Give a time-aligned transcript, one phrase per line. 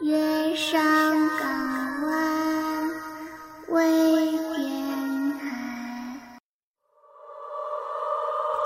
[0.00, 0.80] 月上
[1.40, 2.88] 港湾
[3.70, 4.68] 微电
[5.40, 6.30] 台。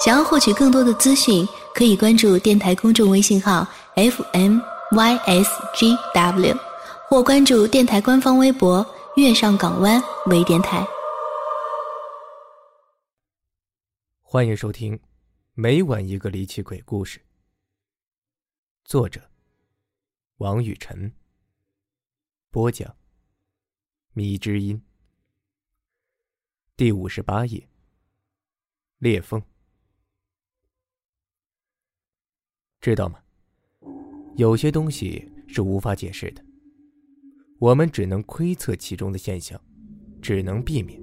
[0.04, 4.60] 想要获取更多的资讯，可以关注电台公众微信号 FMYSGW，
[7.08, 8.86] 或关注电台官方微博
[9.16, 10.86] “月上港湾微电台”。
[14.20, 15.00] 欢迎收听，
[15.54, 17.22] 每晚一个离奇鬼故事。
[18.84, 19.22] 作者：
[20.36, 21.10] 王雨晨。
[22.52, 22.94] 播讲：
[24.12, 24.78] 迷之音。
[26.76, 27.66] 第五十八页。
[28.98, 29.42] 裂缝。
[32.78, 33.18] 知道吗？
[34.36, 36.44] 有些东西是无法解释的，
[37.58, 39.58] 我们只能窥测其中的现象，
[40.20, 41.02] 只能避免，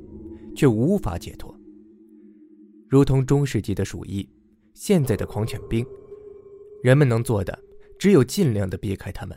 [0.55, 1.59] 却无法解脱。
[2.87, 4.29] 如同中世纪的鼠疫，
[4.75, 5.83] 现在的狂犬病，
[6.83, 7.59] 人们能做的
[7.97, 9.35] 只有尽量的避开它们。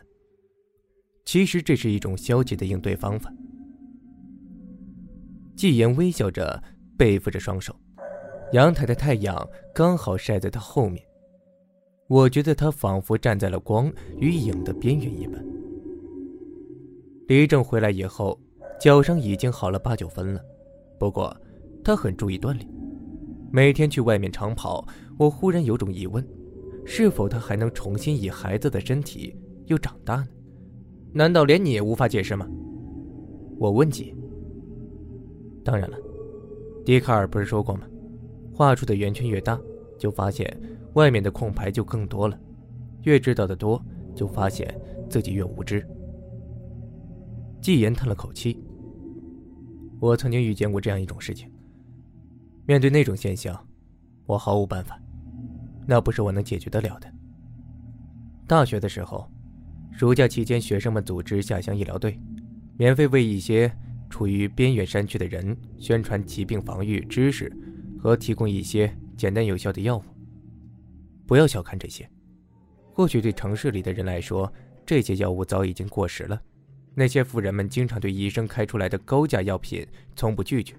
[1.24, 3.32] 其实这是一种消极的应对方法。
[5.54, 6.62] 季言微笑着
[6.96, 7.74] 背负着双手，
[8.52, 11.02] 阳台的太阳刚好晒在他后面，
[12.08, 15.44] 我觉得他仿佛站在了光与影的边缘一般。
[17.28, 18.38] 李正回来以后，
[18.80, 20.44] 脚伤已经好了八九分了，
[20.98, 21.34] 不过
[21.84, 22.68] 他很注意锻炼，
[23.50, 24.86] 每天去外面长跑。
[25.18, 26.26] 我忽然有种疑问：
[26.84, 29.34] 是否他还能重新以孩子的身体
[29.66, 30.28] 又长大呢？
[31.14, 32.48] 难道连你也无法解释吗？
[33.58, 34.14] 我问吉。
[35.62, 35.96] 当然了，
[36.84, 37.82] 笛卡尔不是说过吗？
[38.54, 39.60] 画出的圆圈越大，
[39.98, 40.60] 就发现
[40.94, 42.36] 外面的空白就更多了；
[43.02, 43.80] 越知道的多，
[44.14, 44.74] 就发现
[45.08, 45.86] 自己越无知。
[47.60, 48.58] 季言叹了口气。
[50.00, 51.48] 我曾经遇见过这样一种事情。
[52.66, 53.56] 面对那种现象，
[54.26, 54.98] 我毫无办法，
[55.86, 57.06] 那不是我能解决得了的。
[58.46, 59.28] 大学的时候。
[59.94, 62.18] 暑假期间，学生们组织下乡医疗队，
[62.76, 63.70] 免费为一些
[64.10, 67.52] 处于边远山区的人宣传疾病防御知识，
[68.00, 70.02] 和提供一些简单有效的药物。
[71.26, 72.08] 不要小看这些，
[72.92, 74.52] 或许对城市里的人来说，
[74.84, 76.40] 这些药物早已经过时了。
[76.94, 79.86] 那些富人们经常对医生开出来的高价药品
[80.16, 80.74] 从不拒绝，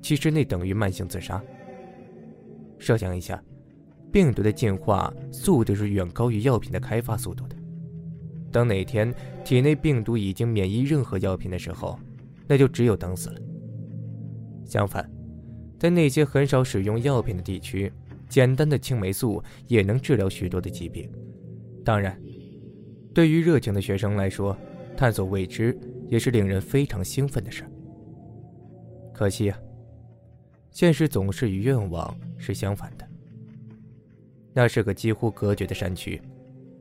[0.00, 1.42] 其实那等于慢性自杀。
[2.78, 3.40] 设想一下，
[4.10, 7.56] 病毒的进化速度是远高于药品的开发速度的。
[8.50, 11.98] 等哪天体内病毒已经免疫任何药品的时候，
[12.46, 13.40] 那就只有等死了。
[14.64, 15.08] 相反，
[15.78, 17.92] 在那些很少使用药品的地区，
[18.28, 21.10] 简单的青霉素也能治疗许多的疾病。
[21.84, 22.20] 当然，
[23.14, 24.56] 对于热情的学生来说，
[24.96, 25.78] 探索未知
[26.08, 27.64] 也是令人非常兴奋的事。
[29.12, 29.58] 可惜啊，
[30.70, 33.08] 现实总是与愿望是相反的。
[34.52, 36.20] 那是个几乎隔绝的山区，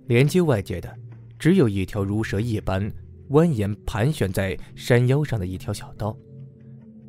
[0.07, 0.93] 连接外界的。
[1.39, 2.91] 只有一条如蛇一般
[3.29, 6.15] 蜿蜒盘旋在山腰上的一条小道，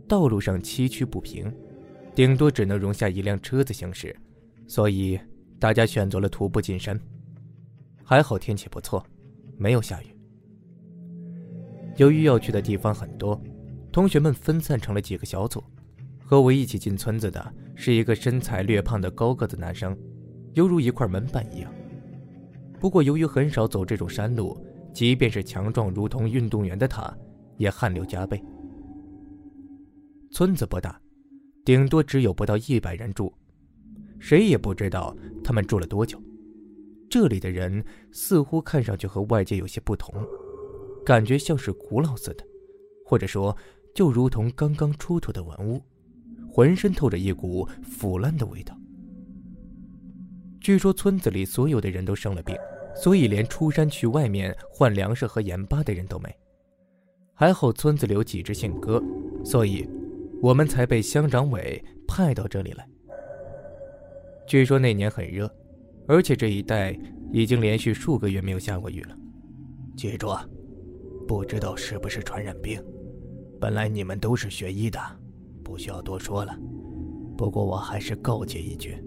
[0.06, 1.52] 道路上崎岖不平，
[2.14, 4.16] 顶多只能容下一辆车子行驶，
[4.68, 5.18] 所以
[5.58, 6.98] 大家选择了徒步进山。
[8.04, 9.04] 还好天气不错，
[9.58, 10.06] 没有下雨。
[11.96, 13.40] 由于要去的地方很多，
[13.90, 15.62] 同学们分散成了几个小组。
[16.24, 19.98] 和我一起进村子的是一个身材略胖的高个子男生，
[20.54, 21.72] 犹如一块门板一样。
[22.80, 24.56] 不过，由于很少走这种山路，
[24.94, 27.14] 即便是强壮如同运动员的他，
[27.58, 28.42] 也汗流浃背。
[30.30, 30.98] 村子不大，
[31.62, 33.30] 顶多只有不到一百人住，
[34.18, 35.14] 谁也不知道
[35.44, 36.18] 他们住了多久。
[37.10, 40.14] 这里的人似乎看上去和外界有些不同，
[41.04, 42.44] 感觉像是古老似的，
[43.04, 43.54] 或者说
[43.94, 45.82] 就如同刚刚出土的文物，
[46.50, 48.74] 浑身透着一股腐烂的味道。
[50.60, 52.54] 据说村子里所有的人都生了病，
[52.94, 56.28] 所以连出山去外面换粮食和盐巴的人都没。
[57.34, 59.02] 还好村子里有几只信鸽，
[59.42, 59.88] 所以
[60.42, 62.86] 我们才被乡长委派到这里来。
[64.46, 65.50] 据说那年很热，
[66.06, 66.94] 而且这一带
[67.32, 69.16] 已经连续数个月没有下过雨了。
[69.96, 70.36] 记住，
[71.26, 72.82] 不知道是不是传染病。
[73.58, 75.00] 本来你们都是学医的，
[75.64, 76.54] 不需要多说了。
[77.36, 79.02] 不过我还是告诫一句。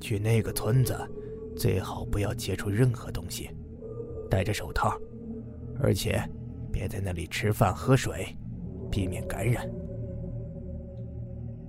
[0.00, 0.96] 去那个村子，
[1.56, 3.50] 最好不要接触任何东西，
[4.30, 4.98] 戴着手套，
[5.80, 6.22] 而且
[6.72, 8.36] 别在那里吃饭喝水，
[8.90, 9.68] 避免感染。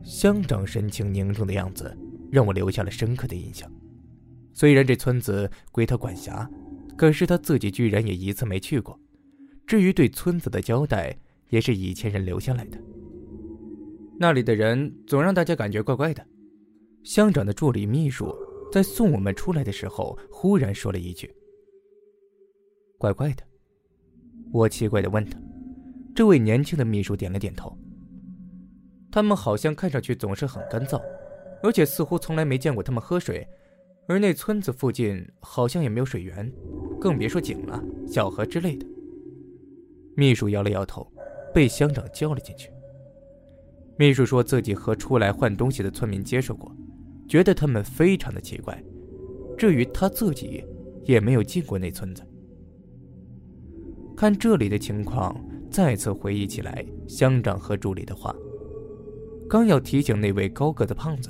[0.04, 1.96] 乡长神情凝重的样子
[2.32, 3.72] 让我留下了深刻的印象。
[4.54, 6.50] 虽然这村子归他管辖，
[6.98, 9.00] 可是他自己居然也一次没去过。
[9.68, 11.16] 至于对村子的交代，
[11.50, 12.78] 也是以前人留下来的。
[14.18, 16.26] 那里的人总让大家感觉怪怪的。
[17.10, 18.38] 乡长的助理秘书
[18.72, 21.34] 在送我们出来的时候，忽然说了一句
[23.00, 23.42] ：“怪怪的。”
[24.54, 25.36] 我奇怪的问他，
[26.14, 27.76] 这位年轻的秘书点了点头。
[29.12, 31.02] 他们好像看上去总是很干燥，
[31.64, 33.44] 而且似乎从来没见过他们喝水。
[34.08, 36.54] 而那村子附近好像也没有水源，
[37.02, 38.86] 更别说井了、小河之类的。
[40.16, 41.12] 秘书摇了摇头，
[41.56, 42.72] 被乡长叫了进去。
[43.98, 46.72] 秘书说自己和出来换东西的村民接触过，
[47.30, 48.84] 觉得他们非常的奇怪。
[49.58, 50.64] 至于他自己，
[51.06, 52.24] 也没有进过那村子。
[54.18, 55.40] 看这里的情况，
[55.70, 58.36] 再次回忆起来乡长和助理的话，
[59.48, 61.30] 刚要提醒那位高个的胖子。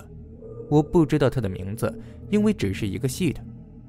[0.70, 1.94] 我不知道他的名字，
[2.30, 3.44] 因为只是一个系的，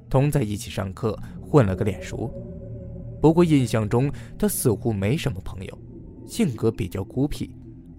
[0.09, 2.29] 同在一起上课，混了个脸熟。
[3.21, 5.79] 不过印象中他似乎没什么朋友，
[6.25, 7.51] 性格比较孤僻，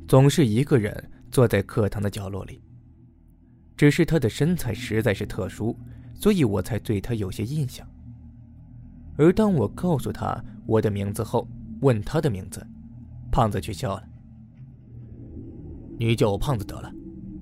[0.08, 0.92] 总是一个人
[1.30, 2.60] 坐在课堂的角落里。
[3.82, 5.76] 只是他的身材实在是特殊，
[6.14, 7.84] 所以我才对他有些印象。
[9.16, 11.48] 而当我告诉他我的名字后，
[11.80, 12.64] 问他的名字，
[13.32, 14.08] 胖子却笑了
[15.98, 16.92] ：“你叫我胖子得了。”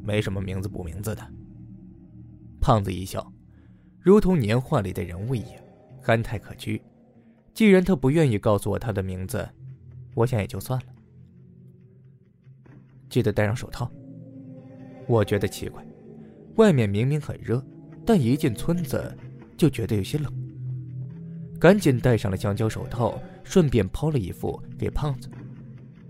[0.02, 1.22] 没什么名字不名字的。
[2.58, 3.30] 胖子一笑，
[4.00, 5.62] 如同年画里的人物一样，
[6.00, 6.80] 憨态可掬。
[7.52, 9.46] 既然他不愿意告诉我他的名字，
[10.14, 10.86] 我想也就算了。
[13.10, 13.92] 记得戴上手套。
[15.06, 15.84] 我觉得奇怪，
[16.60, 17.64] 外面明明很热，
[18.04, 19.16] 但一进村子
[19.56, 20.30] 就觉得有些冷。
[21.58, 25.30] 赶紧戴上了橡胶手套，顺便抛了一副给胖子。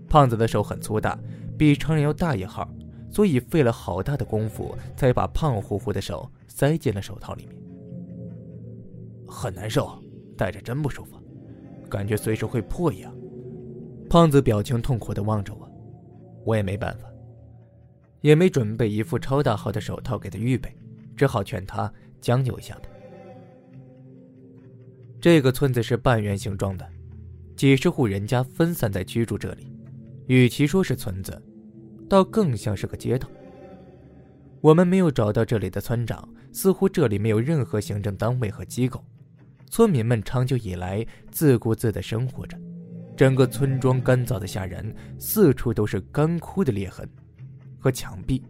[0.09, 1.17] 胖子的手很粗大，
[1.57, 2.69] 比常人要大一号。
[3.09, 7.55] 所以费了好大的功夫，才把胖乎乎的手塞进了手套里面。
[9.25, 10.01] 很难受，
[10.37, 11.17] 戴着真不舒服，
[11.89, 13.13] 感觉随时会破一样。
[14.09, 15.69] 胖子表情痛苦的望着我，
[16.45, 17.10] 我也没办法，
[18.21, 20.73] 也没准备一副超大号的手套给他预备，
[21.15, 22.83] 只好劝他将就一下吧。
[25.19, 26.87] 这个村子是半圆形状的，
[27.55, 29.71] 几十户人家分散在居住这里，
[30.27, 31.39] 与其说是村子。
[32.09, 33.29] 倒更像是个街道。
[34.59, 39.03] 我们没有找到这里的村长，似乎这里没有任何行政单位和机构。
[39.69, 42.57] 村民们长久以来自顾自地生活着，
[43.15, 47.09] 整个村庄干燥的吓人，四处都是干枯的裂痕
[47.81, 48.41] 和墙壁。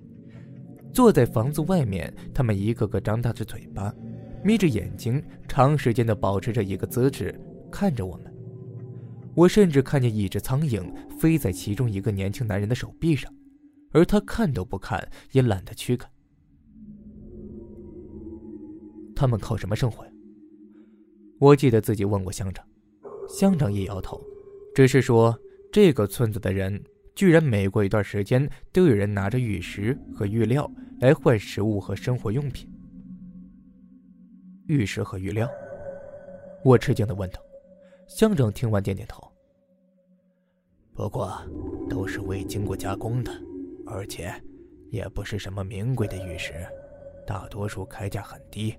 [0.94, 3.96] 坐在房子外面，他们一个个张大着嘴巴，
[4.44, 7.34] 眯着眼睛，长时间地保持着一个姿势
[7.72, 8.32] 看着我们。
[9.34, 10.84] 我甚至看见一只苍蝇
[11.18, 13.34] 飞在其中一个年轻男人的手臂上。
[13.94, 16.10] 而他看都不看，也懒得驱赶。
[19.14, 20.12] 他们靠什么生活呀？
[21.40, 22.66] 我记得自己问过乡长，
[23.28, 24.22] 乡长也摇头，
[24.74, 25.38] 只是说
[25.72, 26.82] 这个村子的人
[27.16, 30.70] 居然每过一段时间都有人拿着玉石和玉料
[31.00, 32.70] 来换食物和生活用品。
[34.68, 35.50] 玉石和玉料？
[36.64, 37.42] 我吃惊的问道。
[38.08, 39.26] 乡长听完点点头。
[40.94, 41.42] 不过，
[41.90, 43.32] 都是未经过加工的。
[43.86, 44.34] 而且，
[44.90, 46.54] 也不是什么名贵的玉石，
[47.26, 48.76] 大多数开价很低。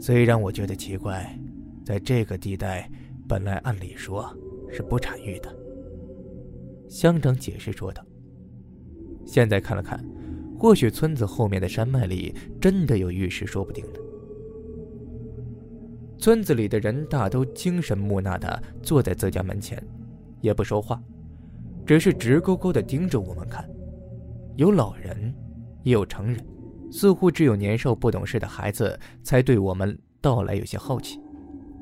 [0.00, 1.38] 虽然我觉得奇怪，
[1.84, 2.90] 在这个地带，
[3.28, 4.34] 本来按理说
[4.70, 5.54] 是不产玉的。
[6.92, 8.04] 乡长解释说道
[9.24, 9.98] ：“现在看了看，
[10.58, 13.98] 或许村子后面的山脉里真的有玉石，说不定呢。”
[16.20, 19.82] 村子里的人大都精神木讷的坐在自家门前，
[20.42, 21.02] 也不说话，
[21.86, 23.66] 只是直勾勾的盯着我们看。
[24.56, 25.34] 有老人，
[25.84, 26.46] 也有成人，
[26.90, 31.18] 似乎只有年少不懂事的孩子才对我们到来有些好奇。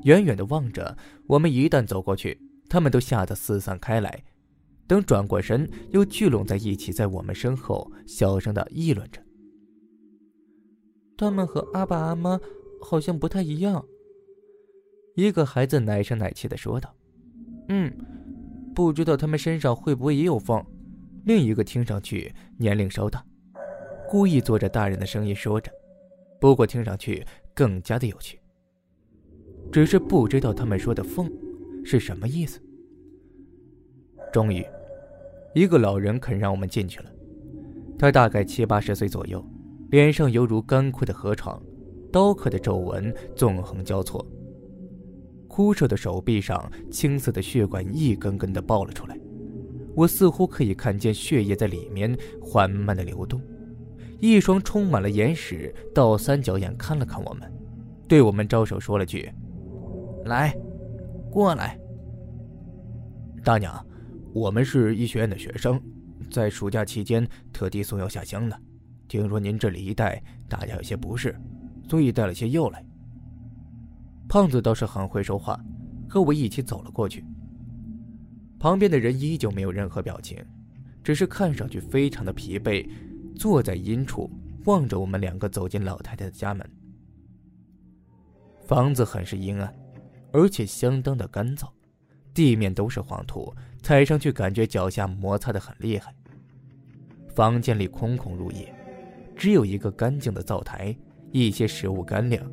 [0.03, 0.97] 远远的望着
[1.27, 4.23] 我们，一旦走过去，他们都吓得四散开来。
[4.91, 9.21] 等转过身，又聚拢在一起，在我们身后小声的议论着。
[11.15, 12.37] 他们和阿爸阿妈
[12.81, 13.81] 好像不太一样。
[15.15, 16.93] 一个孩子奶声奶气的说道
[17.69, 17.89] ：“嗯，
[18.75, 20.61] 不知道他们身上会不会也有缝。”
[21.23, 23.25] 另一个听上去年龄稍大，
[24.09, 25.71] 故意做着大人的声音说着，
[26.37, 28.37] 不过听上去更加的有趣。
[29.71, 31.31] 只是不知道他们说的“缝”
[31.85, 32.61] 是什么意思。
[34.33, 34.65] 终于，
[35.53, 37.05] 一个老人肯让我们进去了。
[37.97, 39.45] 他大概七八十岁左右，
[39.89, 41.61] 脸上犹如干枯的河床，
[42.11, 44.25] 刀刻的皱纹纵横交错，
[45.47, 49.17] 枯瘦的手臂上青色的血管一根根的爆了出来。
[49.93, 53.41] 我似乎可以看见血液在里面缓慢的流动，
[54.19, 57.51] 一双充满了眼屎倒三角眼看了看我们，
[58.07, 59.29] 对我们招手说了句
[60.25, 60.55] ：“来，
[61.29, 61.77] 过来。”
[63.43, 63.85] 大娘，
[64.33, 65.81] 我们是医学院的学生，
[66.29, 68.57] 在暑假期间特地送药下乡的。
[69.07, 71.37] 听说您这里一带大家有些不适，
[71.89, 72.83] 所以带了些药来。
[74.29, 75.59] 胖子倒是很会说话，
[76.09, 77.25] 和我一起走了过去。
[78.57, 80.37] 旁边的人依旧没有任何表情，
[81.03, 82.87] 只是看上去非常的疲惫，
[83.35, 84.31] 坐在阴处
[84.63, 86.65] 望着我们两个走进老太太的家门。
[88.65, 89.75] 房子很是阴暗，
[90.31, 91.67] 而且相当的干燥，
[92.33, 96.13] 地面都是黄土，踩上去感觉脚下摩擦的很厉害。
[97.35, 98.73] 房间里空空如也，
[99.35, 100.95] 只有一个干净的灶台，
[101.31, 102.43] 一些食物干粮，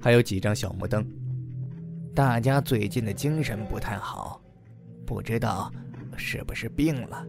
[0.00, 1.06] 还有几张小木凳。
[2.14, 4.40] 大家最近的精神不太好，
[5.06, 5.72] 不知道
[6.16, 7.26] 是不是病了。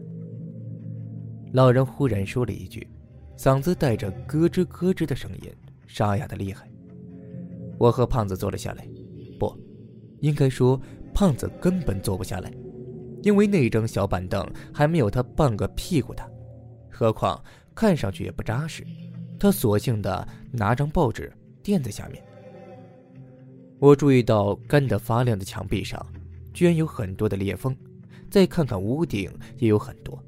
[1.52, 2.86] 老人忽然说了一句，
[3.36, 5.50] 嗓子带着咯吱咯吱的声音，
[5.86, 6.68] 沙哑的厉害。
[7.78, 8.86] 我和胖子坐了下来，
[9.38, 9.56] 不，
[10.20, 10.80] 应该说
[11.14, 12.52] 胖子根本坐不下来，
[13.22, 16.28] 因为那张小板凳还没有他半个屁股大。
[16.90, 17.42] 何况
[17.74, 18.84] 看上去也不扎实，
[19.38, 22.22] 他索性的拿张报纸垫在下面。
[23.78, 26.04] 我注意到干得发亮的墙壁上，
[26.52, 27.76] 居然有很多的裂缝，
[28.30, 30.18] 再看看屋顶也有很多，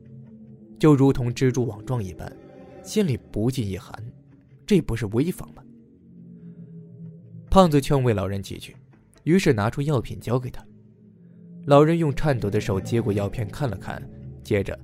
[0.78, 2.31] 就如同蜘蛛网状一般，
[2.83, 3.95] 心里不禁一寒，
[4.66, 5.62] 这不是危房吗？
[7.49, 8.76] 胖子劝慰老人几句，
[9.23, 10.65] 于是拿出药品交给他。
[11.66, 14.02] 老人用颤抖的手接过药片看了看，
[14.42, 14.78] 接着。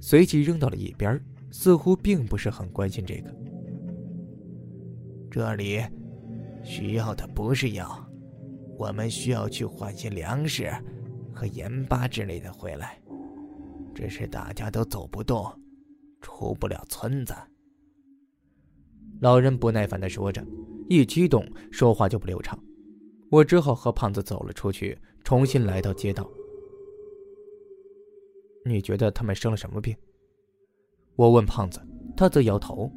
[0.00, 1.20] 随即扔到了一边，
[1.50, 3.34] 似乎并不是很关心这个。
[5.30, 5.82] 这里
[6.62, 8.08] 需要的不是药，
[8.76, 10.70] 我们需要去换些粮食
[11.34, 12.96] 和盐巴之类的回来。
[13.94, 15.52] 只是大家都走不动，
[16.20, 17.34] 出不了村子。
[19.20, 20.46] 老人不耐烦的说着，
[20.88, 22.56] 一激动说话就不流畅。
[23.30, 24.96] 我只好和胖子走了出去，
[25.28, 26.26] 重新来到街道。
[28.64, 29.94] 你觉得他们生了什么病？
[31.16, 31.78] 我问胖子，
[32.16, 32.90] 他则摇头。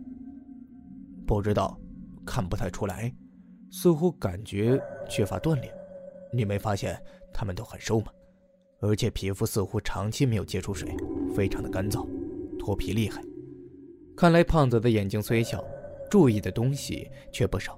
[1.27, 1.77] 不知道，
[2.25, 3.13] 看不太出来，
[3.69, 5.73] 似乎感觉缺乏锻炼。
[6.31, 6.97] 你没发现
[7.33, 8.05] 他们都很瘦吗？
[8.79, 10.95] 而且皮肤似乎长期没有接触水，
[11.35, 12.07] 非常的干燥，
[12.57, 13.21] 脱皮厉害。
[14.15, 15.61] 看来胖子的眼睛虽小，
[16.09, 17.77] 注意的东西却不少。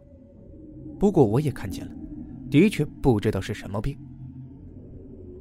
[0.99, 1.95] 不过我也看见了，
[2.51, 3.97] 的确不知道是什么病。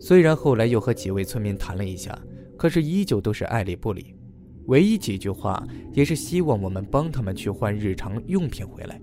[0.03, 2.19] 虽然后来又和几位村民谈了一下。
[2.55, 4.15] 可是依旧都是爱理不理，
[4.67, 9.03] 唯一几句话也是希望我们帮他们去换日常用品回来。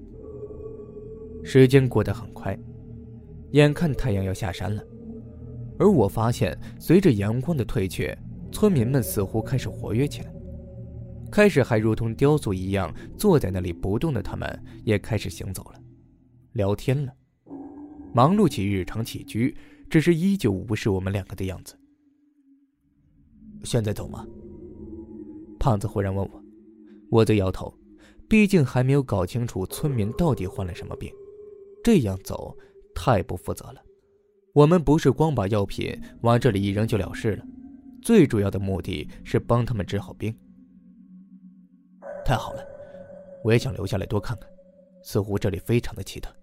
[1.43, 2.57] 时间过得很快，
[3.51, 4.81] 眼看太阳要下山了，
[5.77, 8.17] 而我发现随着阳光的退却，
[8.49, 10.33] 村民们似乎开始活跃起来。
[11.29, 15.81] 开始还如同雕塑一样坐在那里不动的他们，也开始行走了，
[16.53, 17.11] 聊天了，
[18.13, 19.53] 忙碌起日常起居，
[19.89, 21.75] 只是依旧无视我们两个的样子。
[23.63, 24.25] 现在走吗？
[25.59, 26.43] 胖子忽然问我，
[27.09, 27.73] 我则摇头，
[28.29, 31.11] 毕竟还没有搞清楚村民到底患了什么病，
[31.83, 32.55] 这样走
[32.95, 33.83] 太不负责了。
[34.53, 37.45] 我们不是光把药品往这里一扔就了事了，
[38.01, 40.33] 最主要的目的是帮他们治好病。
[42.23, 42.63] 太好了，
[43.43, 44.49] 我也想留下来多看看，
[45.03, 46.33] 似乎这里非常的奇特。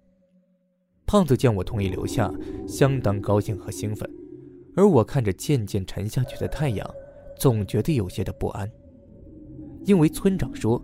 [1.07, 2.31] 胖子见我同意留下，
[2.67, 4.07] 相当高兴和兴奋，
[4.75, 6.87] 而我看着渐渐沉下去的太阳。
[7.39, 8.69] 总觉得有些的不安，
[9.85, 10.83] 因为村长说，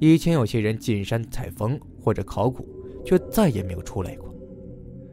[0.00, 2.68] 以前有些人进山采风或者考古，
[3.04, 4.34] 却再也没有出来过，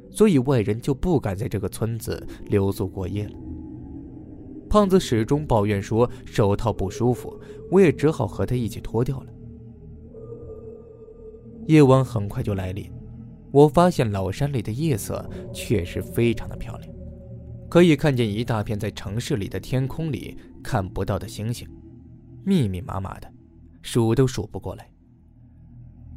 [0.10, 3.36] 所以外人就不敢在这个村子留宿过夜了。
[4.68, 9.28] 胖子始终抱怨说手套不舒服，我也只好和他一起脱掉了。
[11.68, 12.92] 夜晚很快就来临，
[13.54, 16.92] 我发现老山里的夜色确实非常的漂亮。
[17.70, 21.68] 可以看见一大片在城市里的天空里看不到的星星，
[22.44, 23.32] 密密麻麻的，
[23.84, 24.90] 数都数不过来。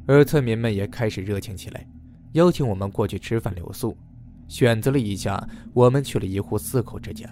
[0.07, 1.87] 而村民们也开始热情起来，
[2.33, 3.95] 邀请我们过去吃饭留宿。
[4.49, 7.29] 选择了一下，我们去了一户四口之家。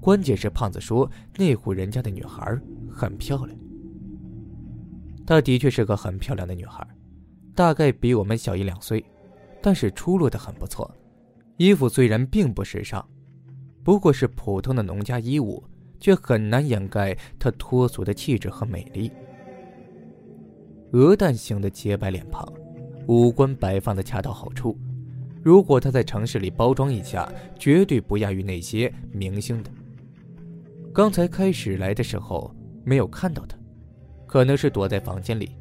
[0.00, 2.58] 关键是胖子说那户人家的女孩
[2.90, 3.58] 很漂亮。
[5.26, 6.86] 她的确是个很漂亮的女孩，
[7.54, 9.04] 大概比我们小一两岁，
[9.60, 10.90] 但是出落的很不错。
[11.58, 13.06] 衣服虽然并不时尚，
[13.84, 15.62] 不过是普通的农家衣物，
[16.00, 19.12] 却很难掩盖她脱俗的气质和美丽。
[20.92, 22.50] 鹅蛋型的洁白脸庞，
[23.06, 24.76] 五官摆放的恰到好处。
[25.42, 29.70] 如果她在城市里包装一下，绝对不亚于那些明星的。
[30.92, 32.54] 刚才开始来的时候
[32.84, 33.56] 没有看到她，
[34.26, 35.56] 可能是躲在房间里。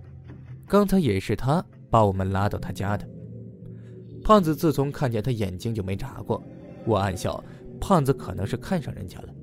[0.67, 3.07] 刚才也是她把我们拉到他家的。
[4.23, 6.41] 胖子自从看见他眼睛就没眨过，
[6.85, 7.43] 我暗笑，
[7.79, 9.33] 胖子可能是看上人家了。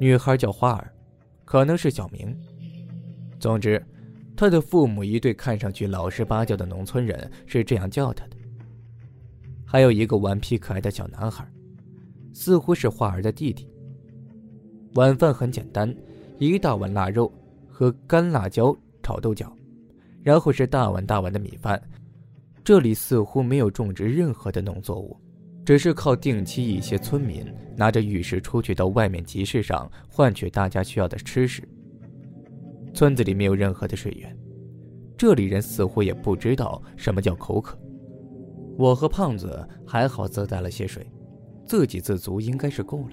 [0.00, 0.92] 女孩叫花儿，
[1.44, 2.34] 可能是小名。
[3.38, 3.84] 总之，
[4.36, 8.36] 他的父母一对看上去老实巴交的农村人是这样叫他的。
[9.66, 11.46] 还有一个顽皮可爱的小男孩，
[12.32, 13.68] 似乎是花儿的弟弟。
[14.94, 15.94] 晚饭很简单，
[16.38, 17.30] 一大碗腊肉
[17.68, 19.54] 和干辣椒炒豆角，
[20.22, 21.80] 然后是大碗大碗的米饭。
[22.62, 25.16] 这里似乎没有种植任何的农作物，
[25.64, 27.44] 只是靠定期一些村民
[27.76, 31.62] 拿着玉石出去到外面集市上换取大家需要的吃食。
[32.92, 34.36] 村子里没有任何的水源，
[35.16, 37.78] 这里人似乎也不知道什么叫口渴。
[38.76, 41.06] 我和胖子还好自带了些水，
[41.66, 43.10] 自给自足应该是够了。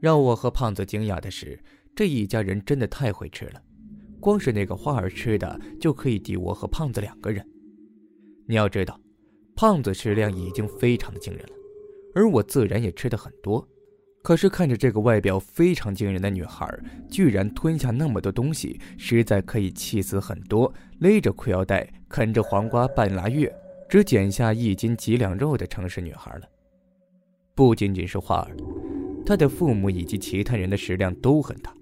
[0.00, 1.58] 让我和胖子惊讶的是，
[1.94, 3.62] 这一家人真的太会吃了，
[4.26, 7.46] 光是那个花儿吃的就可以抵我和胖子两个人。
[8.48, 9.00] 你要知道，
[9.54, 11.52] 胖子食量已经非常的惊人了，
[12.12, 13.64] 而我自然也吃的很多。
[14.24, 16.68] 可是看着这个外表非常惊人的女孩，
[17.08, 23.54] 居然吞下那么多东西，实在可以气死很多勒着裤腰带、啃着黄瓜半拉月、
[23.88, 26.48] 只减下一斤几两肉的城市女孩了。
[27.54, 28.56] 不仅仅是花儿。
[29.24, 31.72] 他的父母以及其他人的食量都很大，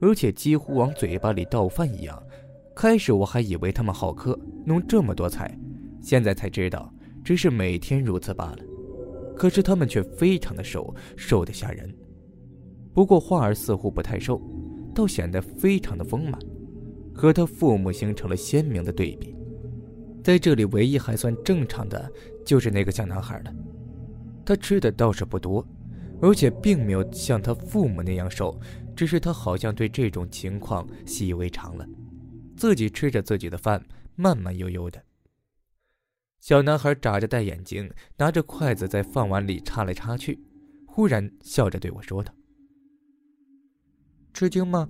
[0.00, 2.20] 而且几乎往嘴巴里倒饭一样。
[2.74, 5.54] 开始我还以为他们好客，弄这么多菜，
[6.00, 6.92] 现在才知道
[7.22, 8.58] 只是每天如此罢了。
[9.36, 11.92] 可是他们却非常的瘦，瘦得吓人。
[12.94, 14.40] 不过花儿似乎不太瘦，
[14.94, 16.40] 倒显得非常的丰满，
[17.14, 19.34] 和他父母形成了鲜明的对比。
[20.22, 22.10] 在这里，唯一还算正常的
[22.44, 23.54] 就是那个小男孩了，
[24.44, 25.66] 他吃的倒是不多。
[26.22, 28.54] 而且并没有像他父母那样瘦，
[28.96, 31.86] 只是他好像对这种情况习以为常了，
[32.56, 35.02] 自己吃着自己的饭，慢慢悠悠的。
[36.40, 40.38] 小男孩眨着大眼睛，拿着筷子在饭碗里插来插去，
[40.86, 42.34] 忽然笑着对我说道
[44.34, 44.88] ：“吃惊吗？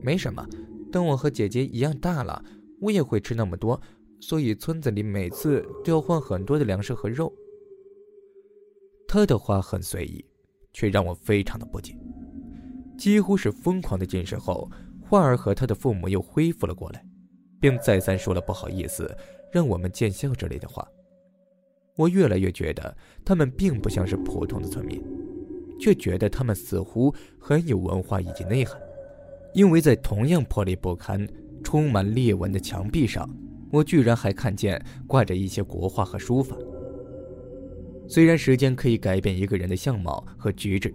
[0.00, 0.46] 没什么，
[0.92, 2.44] 等我和姐姐一样大了，
[2.80, 3.80] 我也会吃那么多，
[4.20, 7.32] 所以村子里每次都要换很多的粮食和肉。”
[9.08, 10.24] 他的话很随意。
[10.70, 11.98] 却让我非常的不解，
[12.98, 14.68] 几乎是疯狂的进食后，
[15.00, 17.02] 花儿和他的父母又恢复了过来，
[17.60, 19.16] 并再三说了不好意思、
[19.52, 20.86] 让我们见笑之类的话。
[21.96, 25.02] 我越来越觉得他们并不像是普通的村民，
[25.80, 28.80] 却觉得他们似乎很有文化以及内涵，
[29.54, 31.26] 因为在同样破裂不堪、
[31.62, 33.28] 充满裂纹的墙壁上，
[33.72, 36.56] 我居然还看见挂着一些国画和书法。
[38.08, 40.92] 虽然时间可以改变一个人的相貌和举止，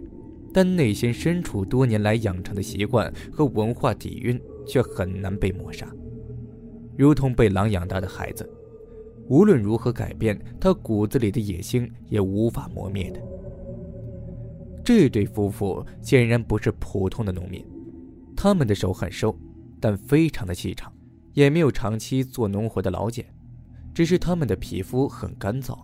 [0.54, 5.92] 但内心深处多年来养成的习惯和文化底蕴却很难被抹杀，
[6.96, 8.48] 如同被狼养大的孩子，
[9.26, 13.20] 无论如何改变，他骨子里的野性也无法磨灭的。
[14.84, 17.66] 这对夫妇显然不是普通的农民，
[18.36, 19.36] 他们的手很瘦，
[19.80, 20.92] 但非常的细长，
[21.32, 23.26] 也没有长期做农活的老茧，
[23.92, 25.76] 只是他们的皮肤很干燥。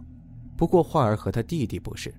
[0.57, 2.15] 不过，花儿和他弟弟不是。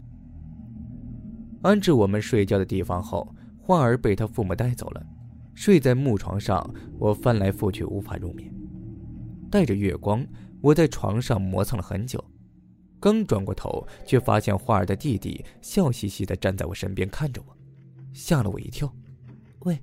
[1.61, 3.27] 安置我们睡觉的地方后，
[3.59, 5.05] 花儿被他父母带走了，
[5.53, 6.73] 睡在木床上。
[6.97, 8.53] 我翻来覆去无法入眠，
[9.49, 10.25] 带着月光，
[10.61, 12.23] 我在床上磨蹭了很久。
[12.99, 17.57] 刚转过头，却发现花儿的弟弟笑嘻嘻地站在我身边看着我，
[18.13, 18.91] 吓了我一跳。
[19.59, 19.79] 喂，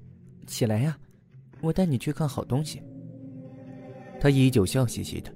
[0.46, 0.98] 起来呀，
[1.60, 2.82] 我带你去看好东西。
[4.20, 5.32] 他依旧笑嘻嘻的。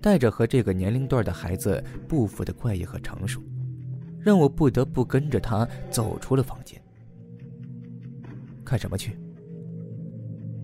[0.00, 3.40] 带着和这个年龄段的孩子不符的怪异和成熟，
[4.22, 6.80] 让我不得不跟着他走出了房间。
[8.64, 9.18] 看什么去？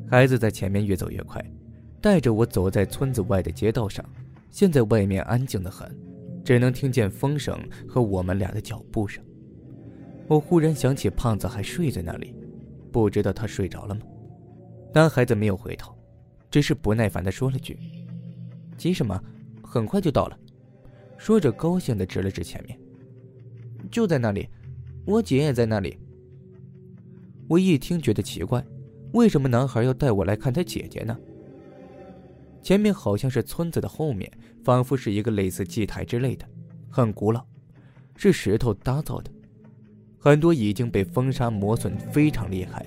[0.08, 1.44] 孩子在前面越走越快，
[2.00, 4.04] 带着我走在村子外的街道上。
[4.50, 5.94] 现在外面安静的很，
[6.42, 9.22] 只能听见风声和我们俩的脚步声。
[10.26, 12.34] 我忽然想起胖子还睡在那里，
[12.90, 14.00] 不知道他睡着了吗？
[14.94, 15.94] 男孩子没有回头，
[16.50, 17.78] 只是不耐烦地说了句。
[18.78, 19.22] 急什么？
[19.62, 20.38] 很快就到了。
[21.18, 22.77] 说着，高兴的指了指前面，
[23.90, 24.48] 就在那里。
[25.04, 25.98] 我姐也在那里。
[27.48, 28.64] 我一听觉得奇怪，
[29.12, 31.18] 为什么男孩要带我来看他姐姐呢？
[32.62, 34.30] 前面好像是村子的后面，
[34.62, 36.44] 仿佛是一个类似祭台之类的，
[36.90, 37.44] 很古老，
[38.16, 39.30] 是石头打造的，
[40.18, 42.84] 很多已经被风沙磨损，非常厉害。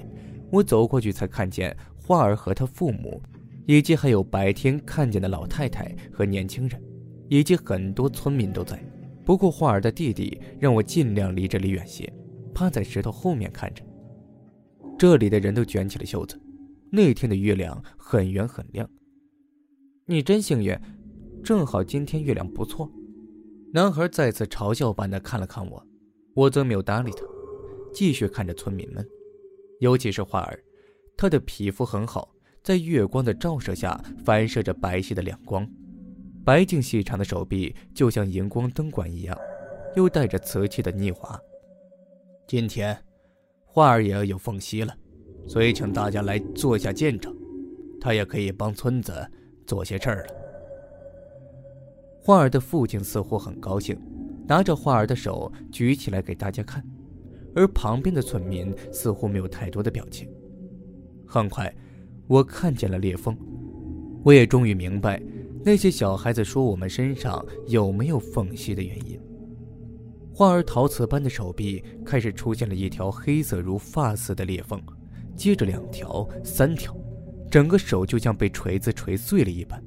[0.52, 3.22] 我走过去才看见花儿和他父母。
[3.68, 6.82] 以及还有白天看见的老太太和年轻人，
[7.30, 8.84] 以及很多村民都在。
[9.23, 12.12] 不过花儿的弟弟让我尽量离这里远些，
[12.53, 13.84] 趴在石头后面看着。
[14.97, 16.39] 这里的人都卷起了袖子。
[16.91, 18.89] 那天的月亮很圆很亮。
[20.05, 20.77] 你真幸运，
[21.41, 22.91] 正好今天月亮不错。
[23.73, 25.88] 男孩再次嘲笑般的看了看我，
[26.34, 27.23] 我则没有搭理他，
[27.93, 29.07] 继续看着村民们，
[29.79, 30.60] 尤其是花儿，
[31.15, 32.36] 她的皮肤很好。
[32.62, 35.65] 在月光的照射下，反射着白皙的亮光，
[36.43, 39.38] 白净细长的手臂就像荧光灯管一样，
[39.95, 41.39] 又带着瓷器的腻滑，
[42.47, 42.97] 今天，
[43.65, 44.95] 花儿也要有缝隙了，
[45.47, 47.36] 所以请大家来做下见证，
[47.99, 49.13] 他也可以帮村子
[49.67, 50.34] 做些事儿了。
[52.23, 53.95] 花儿的父亲似乎很高兴，
[54.47, 56.84] 拿着花儿的手举起来给大家看，
[57.56, 60.27] 而旁边的村民似乎没有太多的表情。
[61.25, 61.71] 很快，
[62.27, 63.38] 我看见了裂缝，
[64.23, 65.21] 我也终于明白
[65.63, 69.19] 那些小孩子说我们身上有没有缝隙的原因。
[70.34, 74.82] 花儿陶瓷般的手臂开始出现了一条黑色如发丝的裂缝，
[75.36, 76.95] 接着两条、三条，
[77.50, 79.84] 整个手就像被锤子锤碎了一般。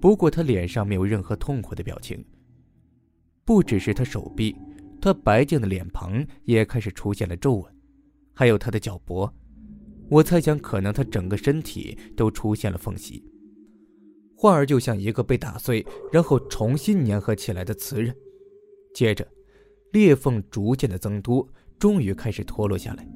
[0.00, 2.22] 不过他脸上没有任何痛苦的表情。
[3.44, 4.54] 不只是他手臂，
[5.00, 7.74] 他白净的脸庞也开始出现了皱纹，
[8.34, 9.32] 还有他的脚脖。
[10.10, 13.24] 我猜想，可能他整个身体都出现了缝隙。
[14.44, 18.14] 花儿就像一个被打碎然后重新粘合起来的瓷人，
[18.92, 19.26] 接着。
[19.92, 23.08] 裂缝逐渐的增多，终于开始脱落下来，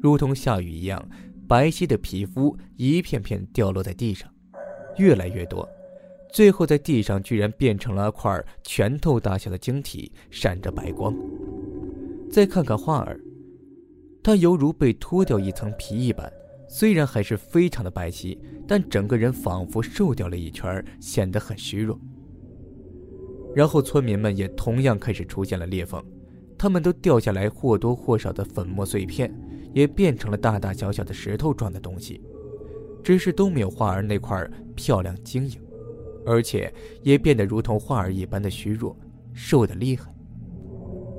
[0.00, 1.06] 如同下雨一样，
[1.46, 4.26] 白皙的皮肤一片片掉落在地上，
[4.96, 5.68] 越来越多，
[6.32, 11.14] 最后在地上居然变成了块拳头大小的晶体，闪着白光。
[12.30, 13.20] 再看看花儿，
[14.22, 16.32] 它犹如被脱掉一层皮一般，
[16.72, 21.98] 虽然还是非常的白皙，但整个人仿佛瘦掉了一圈，显得很虚弱。
[23.56, 26.00] 然后村民们也同样开始出现了裂缝。
[26.56, 29.34] 他们都掉下来，或多或少的粉末碎片，
[29.74, 32.22] 也变成了大大小小的石头状的东西，
[33.02, 35.60] 只是都没有花儿那块漂亮晶莹，
[36.24, 38.96] 而且也变得如同花儿一般的虚弱，
[39.32, 40.14] 瘦得厉害。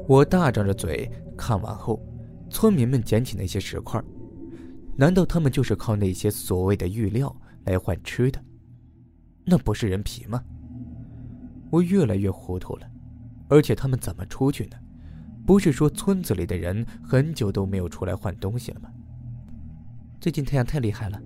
[0.08, 2.02] 我大张着嘴看完后，
[2.50, 4.02] 村民们捡起那些石块，
[4.96, 8.40] 难道他们就是靠那些所谓的玉料来换吃的？
[9.46, 10.44] 那不是人皮吗？
[11.72, 12.92] 我越来越糊涂了，
[13.48, 14.78] 而且他们怎么出去呢？
[15.46, 18.92] 不是说村子里的人很久都没有出来换东西了吗？
[20.20, 21.20] 最近太阳太厉害了，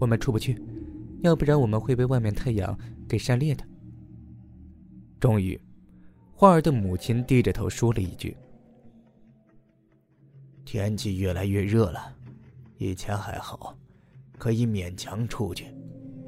[0.00, 0.60] 我们出不去，
[1.20, 2.76] 要不然我们会被外面太阳
[3.08, 3.64] 给晒裂的。
[5.20, 5.60] 终于，
[6.32, 8.36] 花儿的母亲低着头说了一句
[10.64, 12.16] ：“天气越来越热了，
[12.82, 13.76] 以前还好，
[14.38, 15.66] 可以勉强出去，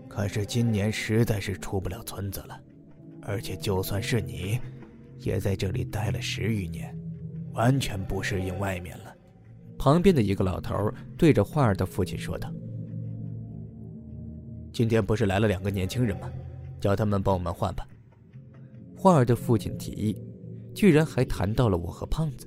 [0.06, 2.60] 可是今年实在是出不了村子了，
[3.22, 4.60] 而且就算是你，
[5.16, 6.94] 也在这里待了十余年。”
[7.54, 9.14] 完全不适应外面了。
[9.78, 10.74] 旁边的一个老头
[11.16, 12.52] 对着花儿的父亲说道
[14.72, 16.30] ：“今天不是来了两个年轻人吗？
[16.80, 17.86] 叫他们帮我们换吧。”
[18.94, 20.22] 花儿的父亲提议，
[20.74, 22.46] 居然还谈到了我和胖子。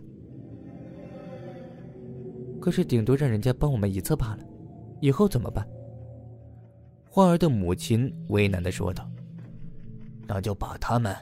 [2.65, 4.39] 可是顶多让人家帮我们一次罢了，
[4.99, 5.63] 以后怎么办？
[7.07, 9.07] 花儿的母亲为难的说道
[10.25, 11.15] ：“那就把他们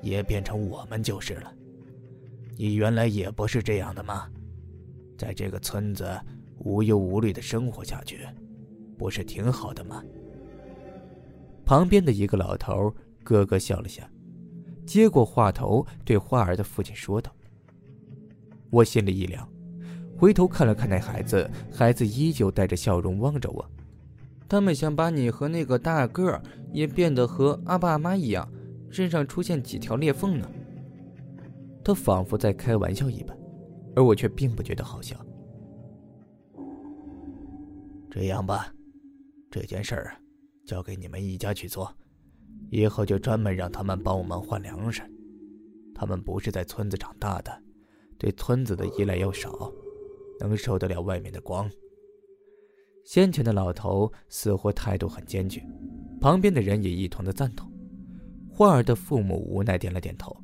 [0.00, 1.52] 也变成我们就是了。”
[2.56, 4.30] 你原来也不是这样的吗？
[5.18, 6.08] 在这个村子
[6.58, 8.20] 无忧无虑的生活下去，
[8.96, 10.04] 不是挺好的吗？
[11.64, 12.94] 旁边的一个老头
[13.24, 14.08] 咯咯笑了下，
[14.86, 17.34] 接过话头对花儿的父亲说道
[18.70, 19.48] ：“我心里一凉，
[20.18, 23.64] 回头看了看那孩子，孩子依旧带着笑容望着我。
[24.48, 28.48] 他们想把你和那个大个儿也变得和阿爸阿妈一样，
[28.90, 30.48] 身上出现几条裂缝呢。”
[31.84, 33.36] 他仿佛在开玩笑一般，
[33.94, 35.16] 而我却并不觉得好笑。
[38.10, 38.72] 这样吧，
[39.50, 40.16] 这件事儿
[40.64, 41.92] 交给你们一家去做，
[42.70, 45.02] 以后就专门让他们帮我们换粮食。
[45.94, 47.62] 他们不是在村子长大的，
[48.18, 49.70] 对村子的依赖又少，
[50.40, 51.70] 能受得了外面的光。
[53.04, 55.62] 先前的老头似乎态度很坚决，
[56.20, 57.70] 旁边的人也一同的赞同。
[58.50, 60.36] 花儿的父母无奈点了点头。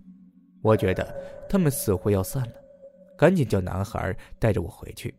[0.60, 1.12] 我觉得
[1.48, 2.52] 他们似乎要散了，
[3.18, 5.12] 赶紧叫男孩带着我回去。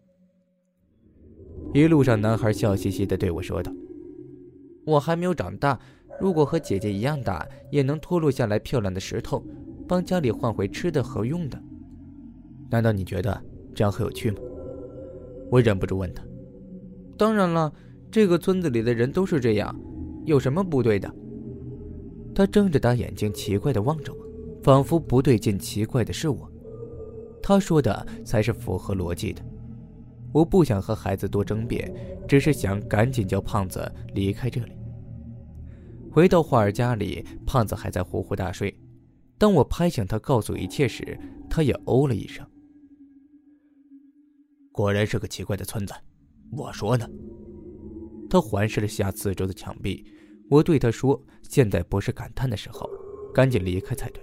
[1.73, 3.73] 一路上，男孩笑嘻嘻的对我说道
[4.85, 5.77] ：“我还没有长大，
[6.19, 9.43] 如果和姐姐一样大，也能脱落下来漂亮的石头，
[9.87, 11.61] 帮家里换回吃的和用的。
[12.69, 13.43] 难道你觉得
[13.75, 14.37] 这样很有趣吗？”
[15.53, 16.23] 我忍不住问他
[17.15, 17.71] ：“当然了，
[18.09, 19.79] 这个村子里的人都是这样，
[20.25, 21.07] 有什么不对的？”
[22.33, 24.19] 他睁着大眼睛，奇怪的望着我。
[24.63, 26.49] 仿佛不对劲，奇怪的是我，
[27.39, 29.43] 他说的才是符合逻辑的。
[30.31, 31.93] 我不想和孩子多争辩，
[32.27, 34.71] 只是想赶紧叫胖子离开这里。
[36.09, 38.75] 回到花儿家里，胖子还在呼呼大睡。
[39.37, 41.15] 当我拍醒他，告诉一切时，
[41.47, 42.43] 他也哦了一声。
[44.73, 45.93] 果然是个奇怪的村子，
[46.51, 47.07] 我说呢。
[48.27, 50.03] 他环视了下四周的墙壁。
[50.49, 52.89] 我对他说：“现在不是感叹的时候，
[53.33, 54.21] 赶紧离开才对。”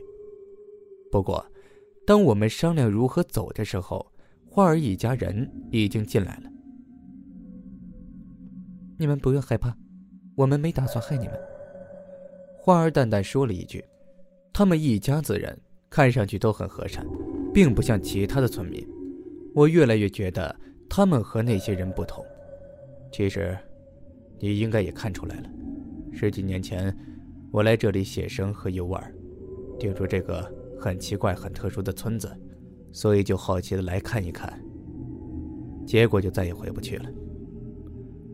[1.11, 1.45] 不过，
[2.05, 4.05] 当我们商量如何走的时候，
[4.45, 6.51] 花儿一家人已经进来了。
[8.99, 9.73] 你们不用害怕，
[10.37, 11.41] 我们没打算害你们。
[12.59, 13.85] 花儿淡淡说了一句
[14.53, 15.57] ：“他们一家子人
[15.89, 17.07] 看上去都很和善，
[17.55, 18.87] 并不像其他的村民。
[19.55, 20.55] 我越来越觉得
[20.89, 22.25] 他们和那些人不同。
[23.13, 23.57] 其实，
[24.39, 25.51] 你应该也看出来了。
[26.13, 26.97] 十几年前，
[27.51, 29.15] 我来这里写生和游玩，
[29.79, 32.31] 听说这个很奇怪、很特殊的村子，
[32.93, 34.61] 所以就好奇的来看一看。
[35.87, 37.11] 结果就再也回不去了。”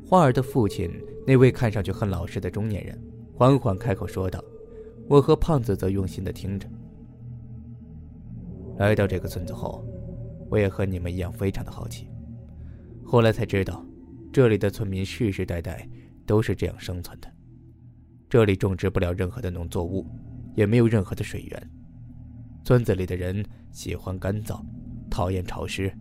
[0.05, 0.91] 花儿的父亲，
[1.27, 2.97] 那位看上去很老实的中年人。
[3.35, 4.43] 缓缓开口说道
[5.09, 6.67] ：“我和胖子则用心的听着。
[8.79, 9.85] 来到这个村子后，
[10.49, 12.09] 我也和你们一样非常的好奇。
[13.05, 13.85] 后来才知道，
[14.33, 15.89] 这里的村民世世代代
[16.25, 17.33] 都是这样生存的。
[18.29, 20.07] 这里种植不了任何的农作物，
[20.55, 21.71] 也没有任何的水源。
[22.65, 24.61] 村子里的人喜欢干燥，
[25.11, 25.93] 讨厌潮湿，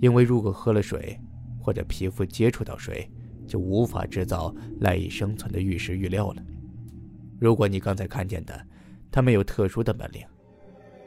[0.00, 1.18] 因为如果喝了水，
[1.60, 3.10] 或者皮肤接触到水。”
[3.46, 6.42] 就无法制造赖以生存的玉石玉料了。
[7.38, 8.66] 如果你刚才看见的，
[9.08, 10.26] 他们有特殊的本领，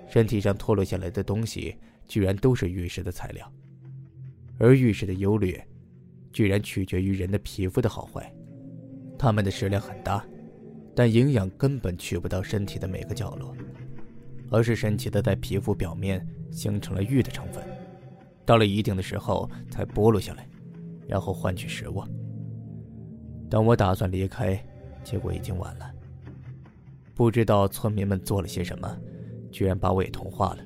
[0.07, 1.75] 身体上脱落下来的东西
[2.09, 3.49] 居然都是玉石的材料，
[4.57, 5.65] 而玉石的优劣，
[6.33, 8.33] 居然取决于人的皮肤的好坏。
[9.17, 10.25] 它们的食量很大，
[10.95, 13.55] 但营养根本去不到身体的每个角落，
[14.49, 17.63] 而是神奇的在皮肤表面形成了玉的成分，
[18.43, 20.47] 到了一定的时候才剥落下来，
[21.07, 22.03] 然后换取食物。
[23.51, 24.59] 当我打算离开，
[25.03, 25.91] 结果已经晚了。
[27.13, 28.97] 不知道村民们做了些什么，
[29.51, 30.63] 居然把我也同化了。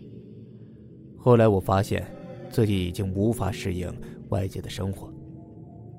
[1.23, 2.05] 后来我发现，
[2.49, 3.89] 自己已经无法适应
[4.27, 5.09] 外界的生活。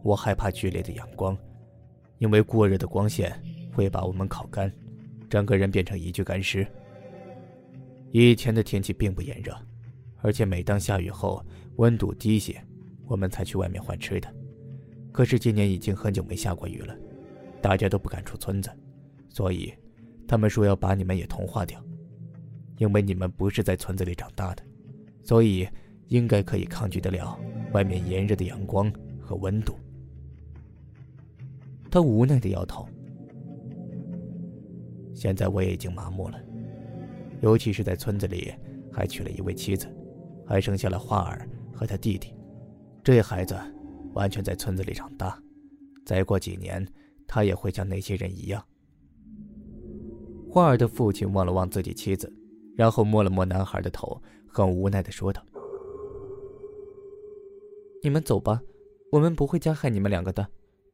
[0.03, 1.35] 我害怕剧烈的阳光，
[2.19, 3.33] 因为过热的光线
[3.73, 4.71] 会把我们烤干，
[5.31, 6.67] 整个人变成一具干尸。
[8.13, 9.57] 以前的天气并不炎热，
[10.19, 11.43] 而且每当下雨后
[11.77, 12.63] 温度低些，
[13.07, 14.29] 我们才去外面换吃的。
[15.11, 16.95] 可是今年已经很久没下过雨了，
[17.63, 18.71] 大家都不敢出村子，
[19.31, 19.73] 所以
[20.29, 21.83] 他们说要把你们也同化掉，
[22.77, 24.63] 因为你们不是在村子里长大的，
[25.25, 25.67] 所以
[26.09, 27.37] 应该可以抗拒得了
[27.73, 29.75] 外面炎热的阳光和温度。
[31.91, 32.87] 他无奈的摇头。
[35.13, 36.39] 现在我也已经麻木了，
[37.41, 38.53] 尤其是在村子里
[38.93, 39.89] 还娶了一位妻子，
[40.47, 42.33] 还生下了花儿和他弟弟，
[43.03, 43.57] 这孩子。
[44.15, 45.37] 完全在村子里长大，
[46.07, 46.87] 再过几年，
[47.27, 48.65] 他也会像那些人一样。
[50.49, 52.33] 花儿的父亲望了望自己妻子，
[52.77, 54.23] 然后摸了摸男孩的头，
[54.55, 55.45] 很无奈的说道
[58.03, 58.63] ：“你们走吧，
[59.11, 60.47] 我们不会加害你们两个的。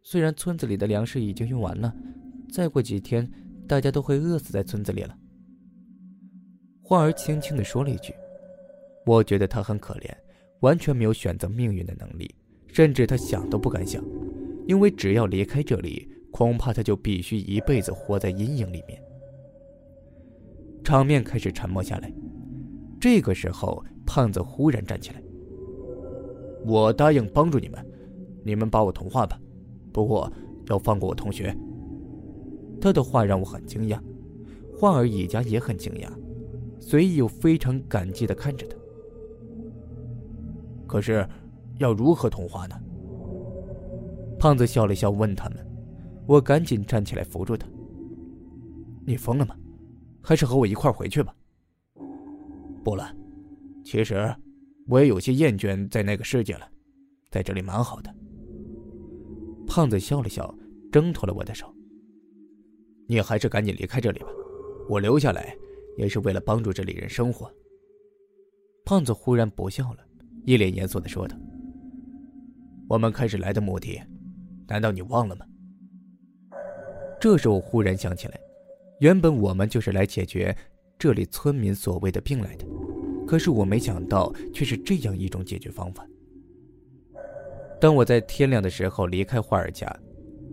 [0.03, 1.95] 虽然村子里的粮食已经用完了，
[2.51, 3.31] 再过几天，
[3.69, 5.15] 大家都会饿死在村子里了。”
[6.83, 8.15] 花儿轻轻的说了一句
[9.05, 10.11] ：“我觉得他很可怜，
[10.61, 12.35] 完全没有选择命运的能力。”
[12.73, 14.01] 甚至他想都不敢想，
[14.67, 19.03] 因为只要离开这里，恐怕他就必须一辈子活在阴影里面。
[20.85, 22.13] 场面开始沉默下来。
[23.01, 25.23] 这个时候，胖子忽然站起来
[26.67, 27.85] ：“我答应帮助你们，
[28.45, 29.41] 你们把我同化吧，
[29.93, 30.31] 不过
[30.67, 31.57] 要放过我同学。”
[32.81, 33.99] 他的话让我很惊讶，
[34.77, 36.09] 花儿一家也很惊讶，
[36.79, 38.77] 随意又非常感激的看着他。
[40.87, 41.27] 可是。
[41.79, 42.79] 要如何同化呢？
[44.39, 45.67] 胖子笑了笑，问他们。
[46.27, 47.67] 我赶紧站起来扶住他。
[49.07, 49.57] 你疯了吗？
[50.21, 51.35] 还是和我一块回去吧。
[52.83, 53.15] 不了，
[53.85, 54.35] 其实
[54.87, 56.69] 我也有些厌倦在那个世界了，
[57.31, 58.15] 在这里蛮好的。
[59.67, 60.53] 胖子笑了笑，
[60.91, 61.73] 挣脱了我的手。
[63.07, 64.29] 你还是赶紧离开这里吧，
[64.89, 65.57] 我留下来
[65.97, 67.53] 也是为了帮助这里人生活。
[68.85, 69.99] 胖子忽然不笑了，
[70.45, 71.37] 一脸严肃的说道。
[72.89, 74.01] 我们开始来的目的，
[74.67, 75.47] 难道你忘了吗？
[77.21, 78.41] 这时我忽然想起来，
[78.99, 80.57] 原本我们就是来解决
[81.01, 82.67] 这里村民所谓的病来的，
[83.27, 86.07] 可是我没想到却是这样一种解决方法。
[87.81, 89.91] 当我在天亮的时候离开花儿家，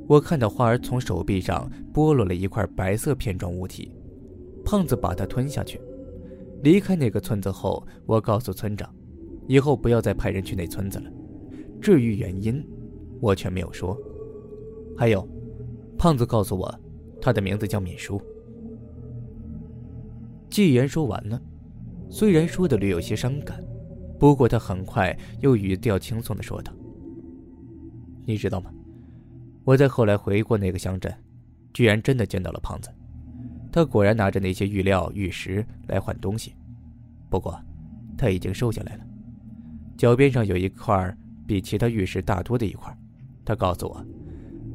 [0.08, 3.92] 我看到花儿从手臂上剥落了一块白色片状物体，
[4.64, 5.82] 胖子把它吞下去。
[6.64, 8.90] 离开那个村子后，我告诉村长，
[9.48, 11.12] 以后不要再派人去那村子了。
[11.82, 12.66] 至于原因，
[13.20, 14.00] 我却没有说。
[14.96, 15.28] 还有，
[15.98, 16.74] 胖子告诉我，
[17.20, 18.18] 他的名字叫敏叔。
[20.50, 21.42] 既然说完了，
[22.10, 23.64] 虽然说的略有些伤感，
[24.20, 26.74] 不过他很快又语调轻松的说道
[28.26, 28.72] ：“你知道吗？
[29.64, 31.14] 我在后来回过那个乡镇，
[31.74, 32.90] 居然真的见到了胖子。
[33.72, 36.56] 他果然拿着那些玉料玉石来换东西，
[37.30, 37.60] 不过
[38.18, 39.04] 他已经瘦下来了。”
[39.98, 42.96] 脚边上有一块比其他玉石大多的一块。
[43.44, 44.06] 他告诉我，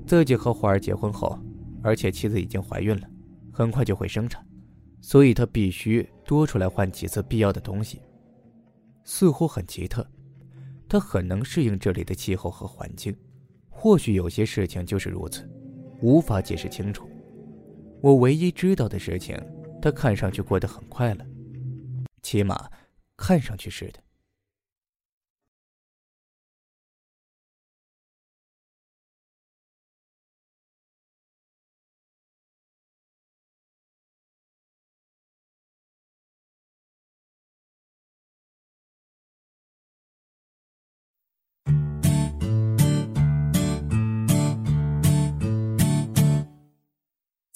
[0.06, 1.38] 自己和华儿结婚后，
[1.82, 3.08] 而且妻子已经怀孕了，
[3.52, 4.44] 很快就会生产，
[5.02, 8.00] 所以他必须多出来换几次必要的东西。
[9.04, 10.06] 似乎很奇特，
[10.88, 13.14] 他很能适应这里的气候和环境。
[13.68, 15.50] 或许有些事情就是如此，
[16.00, 17.10] 无法解释清楚。
[18.00, 19.36] 我唯一知道的事情，
[19.82, 21.26] 他看上去过得很快乐，
[22.22, 22.70] 起码
[23.16, 23.98] 看上去是的。